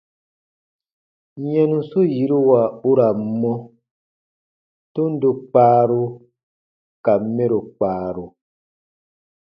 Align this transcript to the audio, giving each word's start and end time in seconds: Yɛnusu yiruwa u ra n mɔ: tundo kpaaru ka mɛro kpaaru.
Yɛnusu 1.51 1.99
yiruwa 2.13 2.61
u 2.89 2.91
ra 2.97 3.07
n 3.17 3.21
mɔ: 3.41 3.53
tundo 4.93 5.29
kpaaru 5.49 6.03
ka 7.05 7.13
mɛro 7.35 7.59
kpaaru. 7.75 8.25